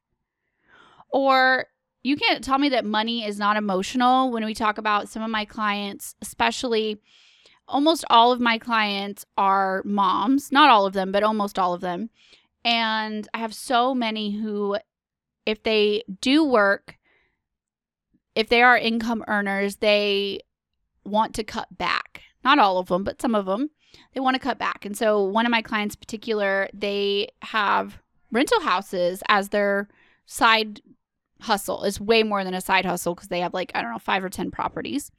Or 1.11 1.67
you 2.03 2.17
can't 2.17 2.45
tell 2.45 2.59
me 2.59 2.69
that 2.69 2.85
money 2.85 3.25
is 3.25 3.39
not 3.39 3.57
emotional 3.57 4.31
when 4.31 4.45
we 4.45 4.55
talk 4.55 4.79
about 4.79 5.09
some 5.09 5.23
of 5.23 5.31
my 5.31 5.45
clients, 5.45 6.15
especially 6.21 7.01
almost 7.67 8.05
all 8.11 8.31
of 8.31 8.41
my 8.41 8.59
clients 8.59 9.25
are 9.39 9.83
moms, 9.85 10.53
not 10.53 10.69
all 10.69 10.87
of 10.87 10.93
them, 10.93 11.13
but 11.13 11.23
almost 11.23 11.59
all 11.59 11.73
of 11.73 11.81
them. 11.81 12.11
And 12.65 13.27
I 13.33 13.39
have 13.39 13.55
so 13.55 13.95
many 13.95 14.33
who, 14.33 14.77
if 15.47 15.63
they 15.63 16.05
do 16.21 16.45
work, 16.45 16.99
if 18.35 18.49
they 18.49 18.63
are 18.63 18.77
income 18.77 19.25
earners, 19.29 19.77
they 19.77 20.41
want 21.05 21.35
to 21.37 21.45
cut 21.45 21.77
back. 21.77 22.23
Not 22.43 22.59
all 22.59 22.79
of 22.79 22.89
them, 22.89 23.05
but 23.05 23.23
some 23.23 23.35
of 23.35 23.47
them. 23.47 23.71
They 24.13 24.21
want 24.21 24.35
to 24.35 24.41
cut 24.41 24.59
back. 24.59 24.85
And 24.85 24.97
so 24.97 25.23
one 25.23 25.47
of 25.47 25.51
my 25.51 25.63
clients 25.63 25.97
particular, 25.97 26.69
they 26.73 27.29
have 27.43 27.99
rental 28.31 28.61
houses 28.61 29.23
as 29.29 29.49
their 29.51 29.89
side 30.27 30.81
hustle. 31.41 31.85
It's 31.85 32.01
way 32.01 32.23
more 32.23 32.45
than 32.45 32.55
a 32.55 32.61
side 32.61 32.85
hustle 32.85 33.15
because 33.15 33.29
they 33.29 33.41
have 33.41 33.55
like, 33.55 33.73
I 33.75 33.83
don't 33.83 33.93
know, 33.93 33.99
five 33.99 34.25
or 34.25 34.29
10 34.29 34.51
properties. 34.51 35.11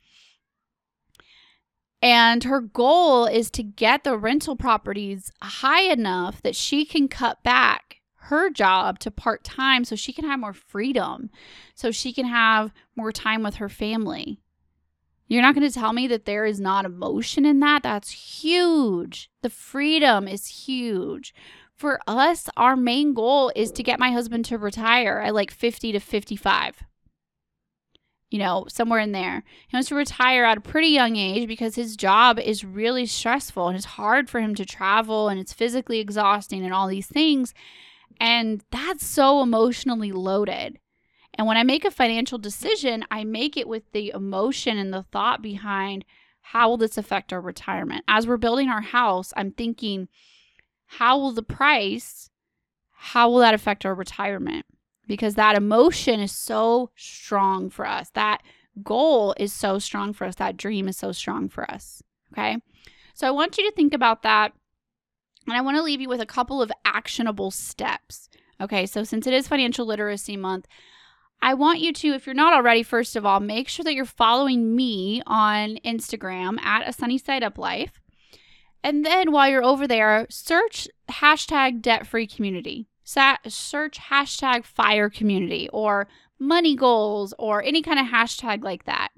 And 2.01 2.43
her 2.43 2.61
goal 2.61 3.25
is 3.25 3.49
to 3.51 3.63
get 3.63 4.03
the 4.03 4.17
rental 4.17 4.55
properties 4.55 5.31
high 5.41 5.83
enough 5.83 6.41
that 6.43 6.55
she 6.55 6.85
can 6.85 7.07
cut 7.07 7.41
back 7.43 8.01
her 8.25 8.49
job 8.49 8.99
to 8.99 9.11
part 9.11 9.43
time 9.43 9.85
so 9.85 9.95
she 9.95 10.11
can 10.11 10.25
have 10.25 10.39
more 10.39 10.53
freedom, 10.53 11.29
so 11.73 11.91
she 11.91 12.11
can 12.11 12.25
have 12.25 12.73
more 12.95 13.11
time 13.11 13.43
with 13.43 13.55
her 13.55 13.69
family. 13.69 14.39
You're 15.27 15.41
not 15.41 15.55
going 15.55 15.67
to 15.67 15.73
tell 15.73 15.93
me 15.93 16.07
that 16.07 16.25
there 16.25 16.45
is 16.45 16.59
not 16.59 16.85
emotion 16.85 17.45
in 17.45 17.59
that? 17.61 17.83
That's 17.83 18.11
huge. 18.11 19.29
The 19.41 19.49
freedom 19.49 20.27
is 20.27 20.45
huge. 20.47 21.33
For 21.73 21.99
us, 22.07 22.47
our 22.55 22.75
main 22.75 23.13
goal 23.13 23.51
is 23.55 23.71
to 23.73 23.83
get 23.83 23.99
my 23.99 24.11
husband 24.11 24.45
to 24.45 24.57
retire 24.57 25.19
at 25.19 25.33
like 25.33 25.51
50 25.51 25.91
to 25.91 25.99
55 25.99 26.83
you 28.31 28.39
know, 28.39 28.65
somewhere 28.67 28.99
in 28.99 29.13
there. 29.13 29.43
He 29.67 29.77
wants 29.77 29.87
to 29.89 29.95
retire 29.95 30.43
at 30.43 30.57
a 30.57 30.61
pretty 30.61 30.89
young 30.89 31.15
age 31.15 31.47
because 31.47 31.75
his 31.75 31.95
job 31.95 32.37
is 32.37 32.65
really 32.65 33.05
stressful 33.05 33.69
and 33.69 33.77
it's 33.77 33.85
hard 33.85 34.29
for 34.29 34.41
him 34.41 34.55
to 34.55 34.65
travel 34.65 35.29
and 35.29 35.39
it's 35.39 35.53
physically 35.53 35.99
exhausting 35.99 36.65
and 36.65 36.73
all 36.73 36.87
these 36.87 37.07
things. 37.07 37.53
And 38.19 38.61
that's 38.71 39.05
so 39.05 39.41
emotionally 39.41 40.11
loaded. 40.11 40.79
And 41.37 41.47
when 41.47 41.57
I 41.57 41.63
make 41.63 41.85
a 41.85 41.91
financial 41.91 42.37
decision, 42.37 43.05
I 43.11 43.23
make 43.23 43.57
it 43.57 43.67
with 43.67 43.91
the 43.91 44.11
emotion 44.15 44.77
and 44.77 44.93
the 44.93 45.03
thought 45.03 45.41
behind 45.41 46.05
how 46.41 46.69
will 46.69 46.77
this 46.77 46.97
affect 46.97 47.33
our 47.33 47.41
retirement? 47.41 48.03
As 48.07 48.27
we're 48.27 48.37
building 48.37 48.69
our 48.69 48.81
house, 48.81 49.33
I'm 49.35 49.51
thinking, 49.51 50.07
how 50.85 51.17
will 51.17 51.31
the 51.31 51.43
price, 51.43 52.29
how 52.91 53.29
will 53.29 53.39
that 53.39 53.53
affect 53.53 53.85
our 53.85 53.95
retirement? 53.95 54.65
because 55.07 55.35
that 55.35 55.55
emotion 55.55 56.19
is 56.19 56.31
so 56.31 56.89
strong 56.95 57.69
for 57.69 57.85
us. 57.85 58.09
That 58.11 58.41
goal 58.83 59.33
is 59.37 59.53
so 59.53 59.79
strong 59.79 60.13
for 60.13 60.25
us. 60.25 60.35
That 60.35 60.57
dream 60.57 60.87
is 60.87 60.97
so 60.97 61.11
strong 61.11 61.49
for 61.49 61.69
us. 61.69 62.01
Okay. 62.33 62.57
So 63.13 63.27
I 63.27 63.31
want 63.31 63.57
you 63.57 63.69
to 63.69 63.75
think 63.75 63.93
about 63.93 64.23
that. 64.23 64.53
And 65.47 65.55
I 65.55 65.61
want 65.61 65.77
to 65.77 65.83
leave 65.83 66.01
you 66.01 66.09
with 66.09 66.21
a 66.21 66.25
couple 66.25 66.61
of 66.61 66.71
actionable 66.83 67.51
steps. 67.51 68.29
Okay. 68.59 68.85
So 68.85 69.03
since 69.03 69.27
it 69.27 69.33
is 69.33 69.47
Financial 69.47 69.85
Literacy 69.85 70.37
Month, 70.37 70.67
I 71.45 71.53
want 71.53 71.79
you 71.79 71.93
to, 71.93 72.07
if 72.07 72.25
you're 72.25 72.33
not 72.33 72.53
already, 72.53 72.81
first 72.81 73.15
of 73.15 73.23
all, 73.23 73.39
make 73.39 73.69
sure 73.69 73.83
that 73.83 73.93
you're 73.93 74.03
following 74.03 74.75
me 74.75 75.21
on 75.27 75.77
Instagram 75.85 76.59
at 76.59 76.89
a 76.89 76.91
sunny 76.91 77.19
side 77.19 77.43
up 77.43 77.59
life. 77.59 78.01
And 78.83 79.05
then 79.05 79.31
while 79.31 79.47
you're 79.47 79.63
over 79.63 79.87
there, 79.87 80.25
search 80.31 80.87
hashtag 81.07 81.83
debt 81.83 82.07
free 82.07 82.25
community 82.25 82.87
search 83.05 83.99
hashtag 83.99 84.65
fire 84.65 85.11
community 85.11 85.69
or 85.71 86.07
money 86.39 86.75
goals 86.75 87.33
or 87.37 87.61
any 87.61 87.83
kind 87.83 87.99
of 87.99 88.07
hashtag 88.07 88.63
like 88.63 88.85
that. 88.85 89.09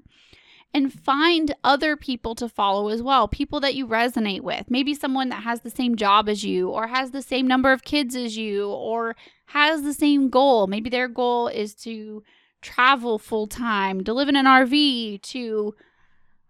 And 0.74 0.92
find 0.92 1.54
other 1.64 1.96
people 1.96 2.34
to 2.36 2.48
follow 2.48 2.88
as 2.88 3.02
well, 3.02 3.26
people 3.26 3.58
that 3.60 3.74
you 3.74 3.86
resonate 3.86 4.42
with. 4.42 4.70
Maybe 4.70 4.94
someone 4.94 5.30
that 5.30 5.42
has 5.42 5.62
the 5.62 5.70
same 5.70 5.96
job 5.96 6.28
as 6.28 6.44
you, 6.44 6.68
or 6.68 6.88
has 6.88 7.10
the 7.10 7.22
same 7.22 7.46
number 7.46 7.72
of 7.72 7.84
kids 7.84 8.14
as 8.14 8.36
you, 8.36 8.68
or 8.68 9.16
has 9.46 9.82
the 9.82 9.94
same 9.94 10.28
goal. 10.28 10.66
Maybe 10.66 10.90
their 10.90 11.08
goal 11.08 11.48
is 11.48 11.74
to 11.76 12.22
travel 12.60 13.18
full 13.18 13.46
time, 13.46 14.04
to 14.04 14.12
live 14.12 14.28
in 14.28 14.36
an 14.36 14.46
RV, 14.46 15.22
to 15.22 15.74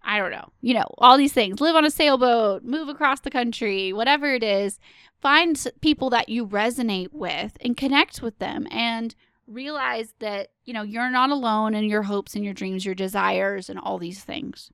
I 0.03 0.19
don't 0.19 0.31
know, 0.31 0.51
you 0.63 0.75
know, 0.75 0.87
all 0.99 1.19
these 1.19 1.33
things, 1.33 1.61
live 1.61 1.77
on 1.77 1.85
a 1.85 1.91
sailboat, 1.91 2.65
move 2.65 2.89
across 2.89 3.21
the 3.21 3.31
country, 3.31 3.93
whatever 3.93 4.33
it 4.33 4.43
is 4.43 4.79
find 5.21 5.67
people 5.81 6.11
that 6.11 6.29
you 6.29 6.47
resonate 6.47 7.13
with 7.13 7.57
and 7.61 7.77
connect 7.77 8.23
with 8.23 8.39
them 8.39 8.67
and 8.71 9.15
realize 9.49 10.14
that 10.21 10.49
you 10.64 10.73
know 10.73 10.83
you're 10.83 11.11
not 11.11 11.31
alone 11.31 11.75
in 11.75 11.85
your 11.85 12.02
hopes 12.02 12.34
and 12.34 12.45
your 12.45 12.54
dreams 12.54 12.84
your 12.84 12.95
desires 12.95 13.69
and 13.69 13.78
all 13.78 13.99
these 13.99 14.23
things. 14.23 14.71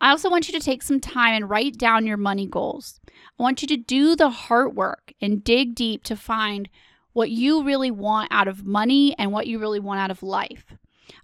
I 0.00 0.10
also 0.10 0.30
want 0.30 0.48
you 0.48 0.58
to 0.58 0.64
take 0.64 0.82
some 0.82 1.00
time 1.00 1.34
and 1.34 1.50
write 1.50 1.76
down 1.76 2.06
your 2.06 2.16
money 2.16 2.46
goals. 2.46 3.00
I 3.08 3.42
want 3.42 3.62
you 3.62 3.68
to 3.68 3.76
do 3.76 4.14
the 4.14 4.30
heart 4.30 4.74
work 4.74 5.12
and 5.20 5.42
dig 5.42 5.74
deep 5.74 6.04
to 6.04 6.16
find 6.16 6.68
what 7.12 7.30
you 7.30 7.64
really 7.64 7.90
want 7.90 8.28
out 8.30 8.46
of 8.46 8.64
money 8.64 9.14
and 9.18 9.32
what 9.32 9.48
you 9.48 9.58
really 9.58 9.80
want 9.80 9.98
out 9.98 10.12
of 10.12 10.22
life. 10.22 10.66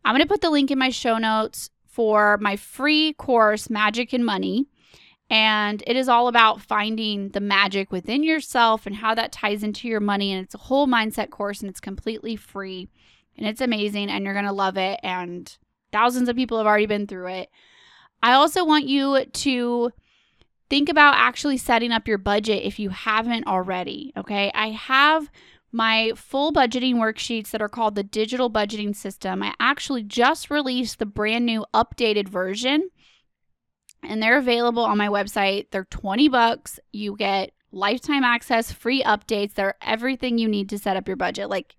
I'm 0.05 0.13
going 0.13 0.23
to 0.23 0.29
put 0.29 0.41
the 0.41 0.51
link 0.51 0.73
in 0.73 0.79
my 0.79 0.91
show 0.91 1.19
notes 1.19 1.71
for 1.87 2.37
my 2.39 2.57
free 2.57 3.13
course 3.13 3.71
magic 3.71 4.13
and 4.13 4.27
money 4.27 4.67
and 5.31 5.83
it 5.87 5.97
is 5.97 6.09
all 6.09 6.29
about 6.29 6.61
finding 6.61 7.31
the 7.31 7.41
magic 7.41 7.91
within 7.91 8.23
yourself 8.23 8.87
and 8.87 8.97
how 8.97 9.15
that 9.15 9.33
ties 9.33 9.63
into 9.63 9.89
your 9.89 10.01
money. 10.01 10.33
And 10.33 10.45
it's 10.45 10.55
a 10.55 10.59
whole 10.59 10.87
mindset 10.87 11.31
course 11.31 11.61
and 11.61 11.71
it's 11.71 11.81
completely 11.81 12.37
free. 12.37 12.89
And 13.37 13.47
it's 13.47 13.61
amazing 13.61 14.11
and 14.11 14.25
you're 14.25 14.35
going 14.35 14.45
to 14.45 14.53
love 14.53 14.77
it. 14.77 15.01
And 15.03 15.57
thousands 15.93 16.29
of 16.29 16.37
people 16.37 16.59
have 16.59 16.67
already 16.67 16.87
been 16.87 17.07
through 17.07 17.29
it. 17.29 17.49
I 18.23 18.33
also 18.33 18.65
want 18.65 18.87
you 18.87 19.25
to 19.25 19.93
think 20.71 20.89
about 20.89 21.17
actually 21.17 21.57
setting 21.57 21.91
up 21.91 22.07
your 22.07 22.19
budget 22.19 22.63
if 22.63 22.79
you 22.79 22.91
haven't 22.91 23.47
already. 23.47 24.13
Okay. 24.17 24.53
I 24.55 24.69
have 24.71 25.31
my 25.73 26.13
full 26.15 26.53
budgeting 26.53 26.97
worksheets 26.97 27.51
that 27.51 27.63
are 27.63 27.69
called 27.69 27.97
the 27.97 28.05
digital 28.05 28.51
budgeting 28.51 28.95
system. 28.95 29.43
I 29.43 29.55
actually 29.59 30.05
just 30.05 30.51
released 30.51 30.99
the 30.99 31.07
brand 31.07 31.45
new 31.45 31.67
updated 31.75 32.29
version 32.29 32.91
and 34.09 34.23
they're 34.23 34.39
available 34.39 34.85
on 34.85 34.99
my 34.99 35.09
website. 35.09 35.67
They're 35.71 35.85
20 35.85 36.29
bucks. 36.29 36.79
You 36.93 37.17
get 37.17 37.53
lifetime 37.73 38.25
access, 38.25 38.73
free 38.73 39.03
updates. 39.03 39.55
They're 39.55 39.75
everything 39.83 40.39
you 40.39 40.49
need 40.49 40.69
to 40.71 40.79
set 40.79 40.97
up 40.97 41.09
your 41.09 41.17
budget. 41.17 41.49
Like 41.49 41.77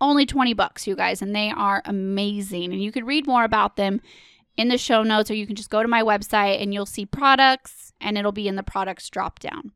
only 0.00 0.26
20 0.26 0.54
bucks, 0.54 0.86
you 0.86 0.96
guys, 0.96 1.22
and 1.22 1.34
they 1.34 1.50
are 1.50 1.82
amazing. 1.84 2.72
And 2.72 2.82
you 2.82 2.92
can 2.92 3.04
read 3.04 3.26
more 3.26 3.44
about 3.44 3.76
them 3.76 4.00
in 4.56 4.68
the 4.68 4.78
show 4.78 5.02
notes 5.02 5.30
or 5.30 5.34
you 5.34 5.46
can 5.46 5.56
just 5.56 5.70
go 5.70 5.82
to 5.82 5.88
my 5.88 6.02
website 6.02 6.60
and 6.60 6.74
you'll 6.74 6.86
see 6.86 7.06
products 7.06 7.92
and 8.00 8.18
it'll 8.18 8.32
be 8.32 8.48
in 8.48 8.56
the 8.56 8.62
products 8.62 9.08
drop 9.08 9.38
down. 9.38 9.72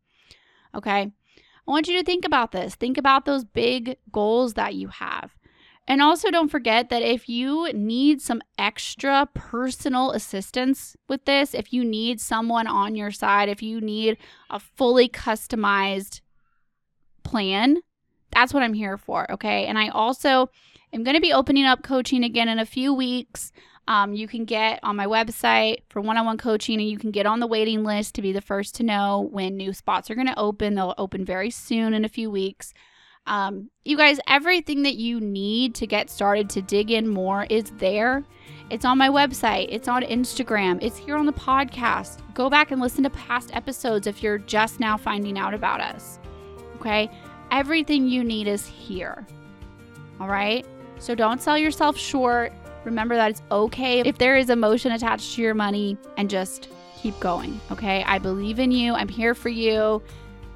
Okay? 0.74 1.12
I 1.68 1.70
want 1.70 1.88
you 1.88 1.98
to 1.98 2.04
think 2.04 2.24
about 2.24 2.52
this. 2.52 2.74
Think 2.74 2.98
about 2.98 3.24
those 3.24 3.44
big 3.44 3.96
goals 4.12 4.54
that 4.54 4.74
you 4.74 4.88
have. 4.88 5.35
And 5.88 6.02
also, 6.02 6.30
don't 6.30 6.50
forget 6.50 6.88
that 6.88 7.02
if 7.02 7.28
you 7.28 7.72
need 7.72 8.20
some 8.20 8.42
extra 8.58 9.28
personal 9.34 10.10
assistance 10.10 10.96
with 11.08 11.24
this, 11.26 11.54
if 11.54 11.72
you 11.72 11.84
need 11.84 12.20
someone 12.20 12.66
on 12.66 12.96
your 12.96 13.12
side, 13.12 13.48
if 13.48 13.62
you 13.62 13.80
need 13.80 14.16
a 14.50 14.58
fully 14.58 15.08
customized 15.08 16.22
plan, 17.22 17.78
that's 18.32 18.52
what 18.52 18.64
I'm 18.64 18.74
here 18.74 18.98
for. 18.98 19.30
Okay. 19.30 19.66
And 19.66 19.78
I 19.78 19.88
also 19.88 20.50
am 20.92 21.04
going 21.04 21.14
to 21.14 21.20
be 21.20 21.32
opening 21.32 21.66
up 21.66 21.82
coaching 21.82 22.24
again 22.24 22.48
in 22.48 22.58
a 22.58 22.66
few 22.66 22.92
weeks. 22.92 23.52
Um, 23.88 24.14
you 24.14 24.26
can 24.26 24.44
get 24.44 24.80
on 24.82 24.96
my 24.96 25.06
website 25.06 25.82
for 25.88 26.00
one 26.00 26.16
on 26.16 26.26
one 26.26 26.38
coaching 26.38 26.80
and 26.80 26.90
you 26.90 26.98
can 26.98 27.12
get 27.12 27.26
on 27.26 27.38
the 27.38 27.46
waiting 27.46 27.84
list 27.84 28.16
to 28.16 28.22
be 28.22 28.32
the 28.32 28.40
first 28.40 28.74
to 28.76 28.82
know 28.82 29.28
when 29.30 29.56
new 29.56 29.72
spots 29.72 30.10
are 30.10 30.16
going 30.16 30.26
to 30.26 30.38
open. 30.38 30.74
They'll 30.74 30.94
open 30.98 31.24
very 31.24 31.50
soon 31.50 31.94
in 31.94 32.04
a 32.04 32.08
few 32.08 32.28
weeks. 32.28 32.74
Um, 33.26 33.70
you 33.84 33.96
guys, 33.96 34.20
everything 34.28 34.82
that 34.82 34.94
you 34.94 35.20
need 35.20 35.74
to 35.76 35.86
get 35.86 36.10
started 36.10 36.48
to 36.50 36.62
dig 36.62 36.90
in 36.90 37.08
more 37.08 37.46
is 37.50 37.72
there. 37.78 38.24
It's 38.70 38.84
on 38.84 38.98
my 38.98 39.08
website, 39.08 39.68
it's 39.70 39.88
on 39.88 40.02
Instagram, 40.02 40.78
it's 40.82 40.96
here 40.96 41.16
on 41.16 41.26
the 41.26 41.32
podcast. 41.32 42.18
Go 42.34 42.50
back 42.50 42.70
and 42.70 42.80
listen 42.80 43.04
to 43.04 43.10
past 43.10 43.54
episodes 43.54 44.06
if 44.06 44.22
you're 44.22 44.38
just 44.38 44.80
now 44.80 44.96
finding 44.96 45.38
out 45.38 45.54
about 45.54 45.80
us. 45.80 46.18
Okay? 46.76 47.10
Everything 47.50 48.08
you 48.08 48.24
need 48.24 48.48
is 48.48 48.66
here. 48.66 49.26
All 50.20 50.28
right? 50.28 50.66
So 50.98 51.14
don't 51.14 51.40
sell 51.40 51.58
yourself 51.58 51.96
short. 51.96 52.52
Remember 52.84 53.16
that 53.16 53.30
it's 53.30 53.42
okay 53.50 54.00
if 54.00 54.18
there 54.18 54.36
is 54.36 54.50
emotion 54.50 54.92
attached 54.92 55.34
to 55.34 55.42
your 55.42 55.54
money 55.54 55.96
and 56.16 56.30
just 56.30 56.68
keep 56.96 57.18
going. 57.20 57.60
Okay? 57.70 58.02
I 58.04 58.18
believe 58.18 58.58
in 58.58 58.70
you. 58.70 58.94
I'm 58.94 59.08
here 59.08 59.34
for 59.34 59.48
you. 59.48 60.02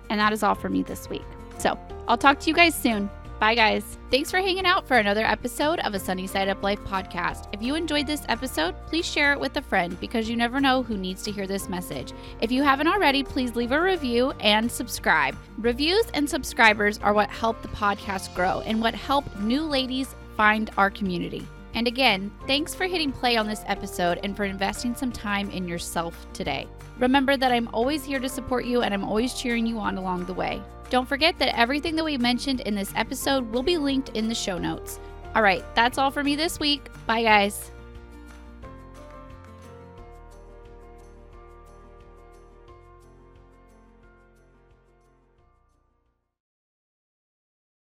And 0.08 0.18
that 0.18 0.32
is 0.32 0.42
all 0.42 0.54
for 0.54 0.68
me 0.68 0.82
this 0.82 1.08
week. 1.08 1.24
So 1.58 1.78
I'll 2.10 2.18
talk 2.18 2.40
to 2.40 2.50
you 2.50 2.54
guys 2.54 2.74
soon. 2.74 3.08
Bye, 3.38 3.54
guys. 3.54 3.96
Thanks 4.10 4.32
for 4.32 4.38
hanging 4.38 4.66
out 4.66 4.84
for 4.88 4.96
another 4.96 5.24
episode 5.24 5.78
of 5.78 5.94
a 5.94 5.98
Sunny 6.00 6.26
Side 6.26 6.48
Up 6.48 6.60
Life 6.60 6.80
podcast. 6.80 7.46
If 7.52 7.62
you 7.62 7.76
enjoyed 7.76 8.08
this 8.08 8.24
episode, 8.28 8.74
please 8.88 9.06
share 9.06 9.32
it 9.32 9.38
with 9.38 9.56
a 9.56 9.62
friend 9.62 9.96
because 10.00 10.28
you 10.28 10.34
never 10.34 10.58
know 10.58 10.82
who 10.82 10.96
needs 10.98 11.22
to 11.22 11.30
hear 11.30 11.46
this 11.46 11.68
message. 11.68 12.12
If 12.40 12.50
you 12.50 12.64
haven't 12.64 12.88
already, 12.88 13.22
please 13.22 13.54
leave 13.54 13.70
a 13.70 13.80
review 13.80 14.32
and 14.40 14.68
subscribe. 14.68 15.36
Reviews 15.58 16.04
and 16.12 16.28
subscribers 16.28 16.98
are 16.98 17.14
what 17.14 17.30
help 17.30 17.62
the 17.62 17.68
podcast 17.68 18.34
grow 18.34 18.60
and 18.62 18.80
what 18.80 18.96
help 18.96 19.38
new 19.38 19.62
ladies 19.62 20.16
find 20.36 20.68
our 20.76 20.90
community. 20.90 21.46
And 21.74 21.86
again, 21.86 22.32
thanks 22.48 22.74
for 22.74 22.86
hitting 22.86 23.12
play 23.12 23.36
on 23.36 23.46
this 23.46 23.62
episode 23.66 24.18
and 24.24 24.36
for 24.36 24.42
investing 24.42 24.96
some 24.96 25.12
time 25.12 25.48
in 25.50 25.68
yourself 25.68 26.26
today. 26.32 26.66
Remember 26.98 27.36
that 27.36 27.52
I'm 27.52 27.68
always 27.68 28.04
here 28.04 28.18
to 28.18 28.28
support 28.28 28.64
you 28.64 28.82
and 28.82 28.92
I'm 28.92 29.04
always 29.04 29.32
cheering 29.32 29.64
you 29.64 29.78
on 29.78 29.96
along 29.96 30.24
the 30.24 30.34
way. 30.34 30.60
Don't 30.90 31.08
forget 31.08 31.38
that 31.38 31.56
everything 31.58 31.96
that 31.96 32.04
we 32.04 32.18
mentioned 32.18 32.60
in 32.60 32.74
this 32.74 32.92
episode 32.96 33.50
will 33.52 33.62
be 33.62 33.78
linked 33.78 34.10
in 34.10 34.28
the 34.28 34.34
show 34.34 34.58
notes. 34.58 35.00
All 35.34 35.42
right, 35.42 35.64
that's 35.76 35.96
all 35.98 36.10
for 36.10 36.24
me 36.24 36.34
this 36.34 36.58
week. 36.58 36.88
Bye, 37.06 37.22
guys. 37.22 37.70